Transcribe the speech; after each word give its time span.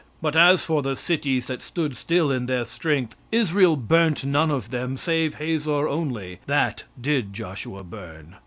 "But 0.19 0.35
as 0.35 0.65
for 0.65 0.81
the 0.81 0.95
cities 0.95 1.45
that 1.45 1.61
stood 1.61 1.95
still 1.95 2.31
in 2.31 2.47
their 2.47 2.65
strength, 2.65 3.15
Israel 3.31 3.75
burnt 3.75 4.25
none 4.25 4.49
of 4.49 4.71
them, 4.71 4.97
save 4.97 5.35
Hazor 5.35 5.87
only; 5.87 6.39
that 6.47 6.85
did 6.99 7.33
Joshua 7.33 7.83
burn. 7.83 8.37